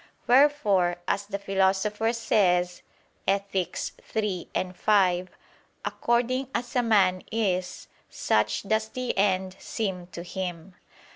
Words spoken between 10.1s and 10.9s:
him."